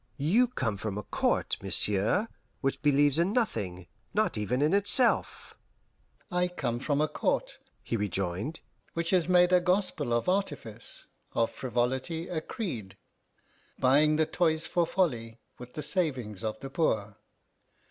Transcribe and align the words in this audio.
"You 0.17 0.47
come 0.47 0.77
from 0.77 0.97
a 0.97 1.03
court, 1.03 1.57
monsieur, 1.61 2.27
which 2.61 2.81
believes 2.81 3.19
in 3.19 3.33
nothing, 3.33 3.85
not 4.15 4.35
even 4.35 4.63
in 4.63 4.73
itself." 4.73 5.55
"I 6.31 6.47
come 6.47 6.79
from 6.79 6.99
a 7.01 7.07
court," 7.07 7.59
he 7.83 7.95
rejoined, 7.95 8.61
"which 8.95 9.11
has 9.11 9.29
made 9.29 9.53
a 9.53 9.61
gospel 9.61 10.11
of 10.11 10.27
artifice, 10.27 11.05
of 11.33 11.51
frivolity 11.51 12.27
a 12.29 12.41
creed; 12.41 12.97
buying 13.77 14.15
the 14.15 14.25
toys 14.25 14.65
for 14.65 14.87
folly 14.87 15.37
with 15.59 15.75
the 15.75 15.83
savings 15.83 16.43
of 16.43 16.59
the 16.61 16.71
poor. 16.71 17.17